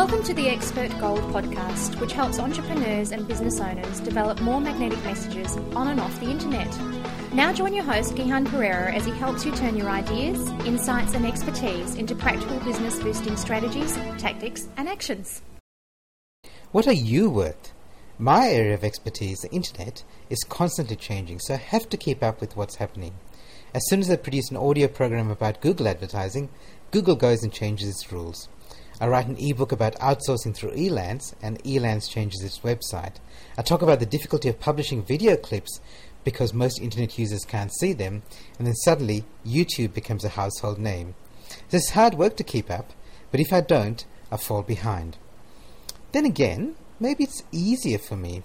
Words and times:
Welcome 0.00 0.22
to 0.22 0.32
the 0.32 0.48
Expert 0.48 0.98
Gold 0.98 1.20
podcast, 1.24 2.00
which 2.00 2.14
helps 2.14 2.38
entrepreneurs 2.38 3.12
and 3.12 3.28
business 3.28 3.60
owners 3.60 4.00
develop 4.00 4.40
more 4.40 4.58
magnetic 4.58 4.98
messages 5.04 5.58
on 5.76 5.88
and 5.88 6.00
off 6.00 6.18
the 6.20 6.30
internet. 6.30 6.74
Now 7.34 7.52
join 7.52 7.74
your 7.74 7.84
host, 7.84 8.14
Gihan 8.14 8.46
Perera, 8.46 8.94
as 8.94 9.04
he 9.04 9.10
helps 9.10 9.44
you 9.44 9.54
turn 9.54 9.76
your 9.76 9.90
ideas, 9.90 10.48
insights, 10.64 11.12
and 11.12 11.26
expertise 11.26 11.96
into 11.96 12.14
practical 12.14 12.58
business 12.60 12.98
boosting 12.98 13.36
strategies, 13.36 13.94
tactics, 14.16 14.68
and 14.78 14.88
actions. 14.88 15.42
What 16.72 16.88
are 16.88 16.94
you 16.94 17.28
worth? 17.28 17.74
My 18.18 18.48
area 18.48 18.72
of 18.72 18.84
expertise, 18.84 19.40
the 19.40 19.50
internet, 19.50 20.02
is 20.30 20.42
constantly 20.44 20.96
changing, 20.96 21.40
so 21.40 21.52
I 21.52 21.58
have 21.58 21.90
to 21.90 21.98
keep 21.98 22.22
up 22.22 22.40
with 22.40 22.56
what's 22.56 22.76
happening. 22.76 23.16
As 23.74 23.86
soon 23.90 24.00
as 24.00 24.10
I 24.10 24.16
produce 24.16 24.50
an 24.50 24.56
audio 24.56 24.88
program 24.88 25.30
about 25.30 25.60
Google 25.60 25.86
advertising, 25.86 26.48
Google 26.90 27.16
goes 27.16 27.42
and 27.42 27.52
changes 27.52 27.90
its 27.90 28.10
rules. 28.10 28.48
I 29.00 29.08
write 29.08 29.26
an 29.28 29.38
ebook 29.38 29.72
about 29.72 29.94
outsourcing 29.94 30.54
through 30.54 30.72
Elance, 30.72 31.32
and 31.42 31.58
Elance 31.64 32.10
changes 32.10 32.44
its 32.44 32.58
website. 32.58 33.16
I 33.56 33.62
talk 33.62 33.80
about 33.80 33.98
the 33.98 34.06
difficulty 34.06 34.50
of 34.50 34.60
publishing 34.60 35.02
video 35.02 35.36
clips 35.36 35.80
because 36.22 36.52
most 36.52 36.78
internet 36.80 37.18
users 37.18 37.46
can't 37.46 37.72
see 37.72 37.94
them, 37.94 38.22
and 38.58 38.66
then 38.66 38.74
suddenly 38.74 39.24
YouTube 39.44 39.94
becomes 39.94 40.22
a 40.22 40.30
household 40.30 40.78
name. 40.78 41.14
This 41.70 41.84
is 41.84 41.90
hard 41.90 42.14
work 42.14 42.36
to 42.36 42.44
keep 42.44 42.70
up, 42.70 42.92
but 43.30 43.40
if 43.40 43.54
I 43.54 43.62
don't, 43.62 44.04
I 44.30 44.36
fall 44.36 44.62
behind. 44.62 45.16
Then 46.12 46.26
again, 46.26 46.74
maybe 46.98 47.24
it's 47.24 47.42
easier 47.50 47.98
for 47.98 48.16
me. 48.16 48.42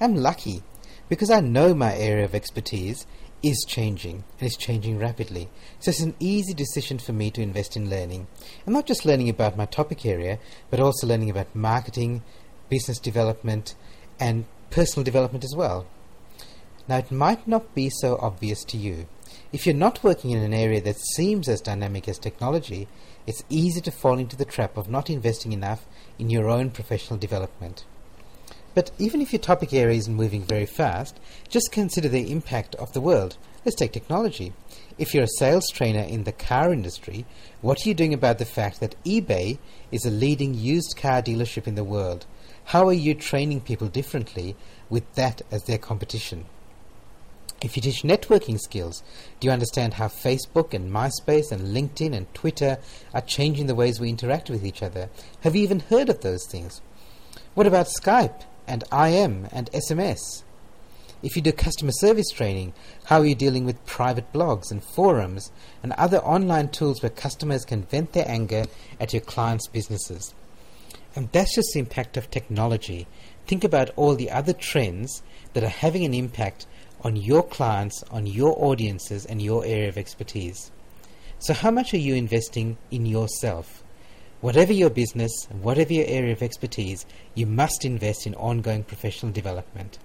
I'm 0.00 0.16
lucky 0.16 0.62
because 1.08 1.30
I 1.30 1.40
know 1.40 1.74
my 1.74 1.94
area 1.94 2.24
of 2.24 2.34
expertise 2.34 3.06
is 3.44 3.62
changing 3.68 4.24
and 4.40 4.46
is 4.46 4.56
changing 4.56 4.98
rapidly. 4.98 5.50
So 5.78 5.90
it's 5.90 6.00
an 6.00 6.16
easy 6.18 6.54
decision 6.54 6.98
for 6.98 7.12
me 7.12 7.30
to 7.32 7.42
invest 7.42 7.76
in 7.76 7.90
learning. 7.90 8.26
And 8.64 8.74
not 8.74 8.86
just 8.86 9.04
learning 9.04 9.28
about 9.28 9.56
my 9.56 9.66
topic 9.66 10.06
area, 10.06 10.38
but 10.70 10.80
also 10.80 11.06
learning 11.06 11.28
about 11.28 11.54
marketing, 11.54 12.22
business 12.70 12.98
development, 12.98 13.74
and 14.18 14.46
personal 14.70 15.04
development 15.04 15.44
as 15.44 15.54
well. 15.54 15.86
Now, 16.88 16.96
it 16.96 17.10
might 17.10 17.46
not 17.46 17.74
be 17.74 17.90
so 17.90 18.18
obvious 18.20 18.64
to 18.64 18.78
you. 18.78 19.08
If 19.52 19.66
you're 19.66 19.74
not 19.74 20.02
working 20.02 20.30
in 20.30 20.42
an 20.42 20.54
area 20.54 20.80
that 20.80 20.98
seems 20.98 21.48
as 21.48 21.60
dynamic 21.60 22.08
as 22.08 22.18
technology, 22.18 22.88
it's 23.26 23.44
easy 23.48 23.80
to 23.82 23.90
fall 23.90 24.18
into 24.18 24.36
the 24.36 24.44
trap 24.44 24.76
of 24.76 24.88
not 24.88 25.10
investing 25.10 25.52
enough 25.52 25.86
in 26.18 26.30
your 26.30 26.48
own 26.48 26.70
professional 26.70 27.18
development. 27.18 27.84
But 28.74 28.90
even 28.98 29.22
if 29.22 29.32
your 29.32 29.40
topic 29.40 29.72
area 29.72 29.98
isn't 29.98 30.14
moving 30.14 30.42
very 30.42 30.66
fast, 30.66 31.20
just 31.48 31.70
consider 31.70 32.08
the 32.08 32.32
impact 32.32 32.74
of 32.74 32.92
the 32.92 33.00
world. 33.00 33.36
Let's 33.64 33.76
take 33.76 33.92
technology. 33.92 34.52
If 34.98 35.14
you're 35.14 35.24
a 35.24 35.38
sales 35.38 35.68
trainer 35.72 36.02
in 36.02 36.24
the 36.24 36.32
car 36.32 36.72
industry, 36.72 37.24
what 37.60 37.84
are 37.84 37.88
you 37.88 37.94
doing 37.94 38.12
about 38.12 38.38
the 38.38 38.44
fact 38.44 38.80
that 38.80 38.96
eBay 39.04 39.58
is 39.92 40.04
a 40.04 40.10
leading 40.10 40.54
used 40.54 40.96
car 40.96 41.22
dealership 41.22 41.66
in 41.66 41.76
the 41.76 41.84
world? 41.84 42.26
How 42.66 42.88
are 42.88 42.92
you 42.92 43.14
training 43.14 43.60
people 43.60 43.88
differently 43.88 44.56
with 44.90 45.14
that 45.14 45.42
as 45.50 45.64
their 45.64 45.78
competition? 45.78 46.46
If 47.62 47.76
you 47.76 47.82
teach 47.82 48.02
networking 48.02 48.58
skills, 48.58 49.02
do 49.40 49.46
you 49.46 49.52
understand 49.52 49.94
how 49.94 50.08
Facebook 50.08 50.74
and 50.74 50.92
MySpace 50.92 51.50
and 51.50 51.74
LinkedIn 51.74 52.14
and 52.14 52.32
Twitter 52.34 52.78
are 53.14 53.20
changing 53.20 53.66
the 53.66 53.74
ways 53.74 54.00
we 54.00 54.10
interact 54.10 54.50
with 54.50 54.66
each 54.66 54.82
other? 54.82 55.08
Have 55.40 55.54
you 55.56 55.62
even 55.62 55.80
heard 55.80 56.08
of 56.08 56.20
those 56.20 56.46
things? 56.46 56.82
What 57.54 57.66
about 57.66 57.86
Skype 57.86 58.42
and 58.66 58.84
IM 58.92 59.48
and 59.52 59.70
SMS? 59.72 60.42
If 61.22 61.36
you 61.36 61.42
do 61.42 61.52
customer 61.52 61.92
service 61.92 62.28
training, 62.30 62.74
how 63.04 63.20
are 63.20 63.26
you 63.26 63.34
dealing 63.34 63.64
with 63.64 63.84
private 63.86 64.32
blogs 64.32 64.70
and 64.70 64.84
forums 64.84 65.50
and 65.82 65.92
other 65.92 66.18
online 66.18 66.68
tools 66.68 67.02
where 67.02 67.10
customers 67.10 67.64
can 67.64 67.84
vent 67.84 68.12
their 68.12 68.28
anger 68.28 68.64
at 69.00 69.12
your 69.12 69.22
clients' 69.22 69.68
businesses? 69.68 70.34
And 71.16 71.30
that's 71.32 71.54
just 71.54 71.70
the 71.72 71.80
impact 71.80 72.16
of 72.16 72.30
technology. 72.30 73.06
Think 73.46 73.64
about 73.64 73.90
all 73.96 74.14
the 74.14 74.30
other 74.30 74.52
trends 74.52 75.22
that 75.52 75.62
are 75.62 75.68
having 75.68 76.04
an 76.04 76.14
impact 76.14 76.66
on 77.02 77.16
your 77.16 77.42
clients, 77.42 78.02
on 78.10 78.26
your 78.26 78.54
audiences, 78.58 79.26
and 79.26 79.40
your 79.40 79.64
area 79.64 79.88
of 79.88 79.98
expertise. 79.98 80.72
So, 81.38 81.52
how 81.52 81.70
much 81.70 81.92
are 81.92 81.98
you 81.98 82.14
investing 82.14 82.78
in 82.90 83.04
yourself? 83.04 83.83
Whatever 84.44 84.74
your 84.74 84.90
business, 84.90 85.46
and 85.48 85.62
whatever 85.62 85.94
your 85.94 86.04
area 86.06 86.32
of 86.32 86.42
expertise, 86.42 87.06
you 87.34 87.46
must 87.46 87.82
invest 87.82 88.26
in 88.26 88.34
ongoing 88.34 88.84
professional 88.84 89.32
development. 89.32 89.96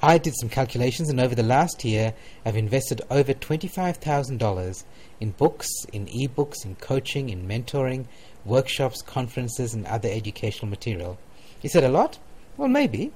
I 0.00 0.16
did 0.16 0.32
some 0.34 0.48
calculations, 0.48 1.10
and 1.10 1.20
over 1.20 1.34
the 1.34 1.42
last 1.42 1.84
year, 1.84 2.14
I've 2.46 2.56
invested 2.56 3.02
over 3.10 3.34
$25,000 3.34 4.84
in 5.20 5.32
books, 5.32 5.68
in 5.92 6.06
ebooks, 6.06 6.64
in 6.64 6.76
coaching, 6.76 7.28
in 7.28 7.46
mentoring, 7.46 8.06
workshops, 8.46 9.02
conferences, 9.02 9.74
and 9.74 9.84
other 9.88 10.08
educational 10.08 10.70
material. 10.70 11.18
Is 11.62 11.72
that 11.72 11.84
a 11.84 11.90
lot? 11.90 12.18
Well, 12.56 12.68
maybe. 12.68 13.12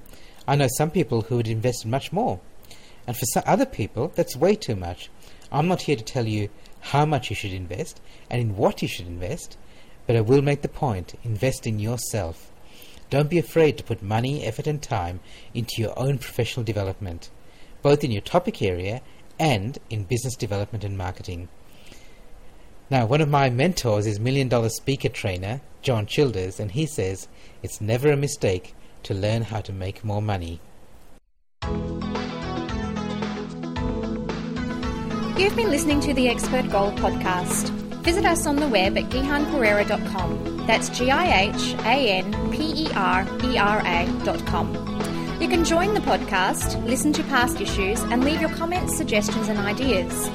I 0.46 0.56
know 0.56 0.68
some 0.76 0.90
people 0.90 1.22
who 1.22 1.36
would 1.36 1.48
invest 1.48 1.86
much 1.86 2.12
more. 2.12 2.38
And 3.06 3.16
for 3.16 3.24
some 3.24 3.44
other 3.46 3.64
people, 3.64 4.12
that's 4.14 4.36
way 4.36 4.56
too 4.56 4.76
much. 4.76 5.08
I'm 5.50 5.68
not 5.68 5.80
here 5.80 5.96
to 5.96 6.04
tell 6.04 6.26
you 6.26 6.50
how 6.80 7.06
much 7.06 7.30
you 7.30 7.36
should 7.36 7.54
invest 7.54 8.02
and 8.28 8.42
in 8.42 8.56
what 8.58 8.82
you 8.82 8.88
should 8.88 9.06
invest, 9.06 9.56
but 10.08 10.16
I 10.16 10.22
will 10.22 10.40
make 10.40 10.62
the 10.62 10.68
point 10.68 11.14
invest 11.22 11.66
in 11.66 11.78
yourself. 11.78 12.50
Don't 13.10 13.28
be 13.28 13.38
afraid 13.38 13.76
to 13.76 13.84
put 13.84 14.02
money, 14.02 14.42
effort, 14.42 14.66
and 14.66 14.82
time 14.82 15.20
into 15.52 15.82
your 15.82 15.96
own 15.98 16.16
professional 16.16 16.64
development, 16.64 17.28
both 17.82 18.02
in 18.02 18.10
your 18.10 18.22
topic 18.22 18.62
area 18.62 19.02
and 19.38 19.78
in 19.90 20.04
business 20.04 20.34
development 20.34 20.82
and 20.82 20.96
marketing. 20.96 21.50
Now, 22.88 23.04
one 23.04 23.20
of 23.20 23.28
my 23.28 23.50
mentors 23.50 24.06
is 24.06 24.18
million 24.18 24.48
dollar 24.48 24.70
speaker 24.70 25.10
trainer, 25.10 25.60
John 25.82 26.06
Childers, 26.06 26.58
and 26.58 26.70
he 26.70 26.86
says 26.86 27.28
it's 27.62 27.82
never 27.82 28.10
a 28.10 28.16
mistake 28.16 28.74
to 29.02 29.12
learn 29.12 29.42
how 29.42 29.60
to 29.60 29.74
make 29.74 30.02
more 30.02 30.22
money. 30.22 30.62
You've 35.36 35.54
been 35.54 35.70
listening 35.70 36.00
to 36.00 36.14
the 36.14 36.30
Expert 36.30 36.70
Gold 36.70 36.96
podcast. 36.96 37.87
Visit 38.08 38.24
us 38.24 38.46
on 38.46 38.56
the 38.56 38.66
web 38.66 38.96
at 38.96 39.10
gihanperera.com. 39.10 40.66
That's 40.66 40.88
G 40.88 41.10
I 41.10 41.42
H 41.42 41.74
A 41.80 42.10
N 42.10 42.50
P 42.50 42.84
E 42.84 42.88
R 42.94 43.28
E 43.44 43.58
R 43.58 43.82
A.com. 43.84 44.72
You 45.42 45.46
can 45.46 45.62
join 45.62 45.92
the 45.92 46.00
podcast, 46.00 46.82
listen 46.86 47.12
to 47.12 47.22
past 47.24 47.60
issues, 47.60 48.00
and 48.04 48.24
leave 48.24 48.40
your 48.40 48.48
comments, 48.48 48.96
suggestions, 48.96 49.48
and 49.48 49.58
ideas. 49.58 50.30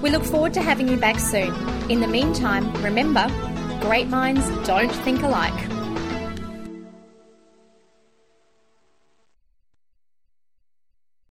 We 0.00 0.10
look 0.10 0.22
forward 0.22 0.54
to 0.54 0.62
having 0.62 0.86
you 0.86 0.98
back 0.98 1.18
soon. 1.18 1.52
In 1.90 1.98
the 1.98 2.06
meantime, 2.06 2.72
remember 2.74 3.26
great 3.80 4.06
minds 4.06 4.48
don't 4.64 4.92
think 4.92 5.24
alike. 5.24 5.75